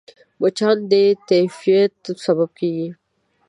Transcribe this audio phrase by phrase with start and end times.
[0.41, 0.93] مچان د
[1.27, 1.93] تيفايد
[2.25, 2.89] سبب کېږي